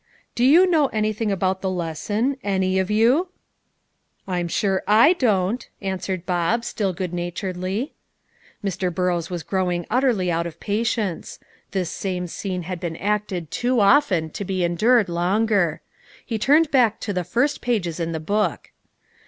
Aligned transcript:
"Do 0.33 0.43
you 0.43 0.65
know 0.65 0.87
anything 0.87 1.31
about 1.31 1.61
the 1.61 1.69
lesson, 1.69 2.35
any 2.43 2.79
of 2.79 2.89
you?" 2.89 3.27
"I'm 4.27 4.47
sure 4.47 4.81
I 4.87 5.13
don't," 5.13 5.69
answered 5.79 6.25
Bob, 6.25 6.65
still 6.65 6.91
good 6.91 7.13
naturedly. 7.13 7.93
Mr. 8.65 8.91
Burrows 8.91 9.29
was 9.29 9.43
growing 9.43 9.85
utterly 9.91 10.31
out 10.31 10.47
of 10.47 10.59
patience; 10.59 11.37
this 11.69 11.91
same 11.91 12.25
scene 12.25 12.63
had 12.63 12.79
been 12.79 12.95
acted 12.97 13.51
too 13.51 13.79
often 13.79 14.31
to 14.31 14.43
be 14.43 14.63
endured 14.63 15.07
longer. 15.07 15.81
He 16.25 16.39
turned 16.39 16.71
back 16.71 16.99
to 17.01 17.13
the 17.13 17.23
first 17.23 17.61
pages 17.61 17.99
in 17.99 18.11
the 18.11 18.19
book. 18.19 18.71